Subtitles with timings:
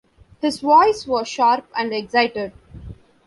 [0.41, 2.53] His voice was sharp and excited.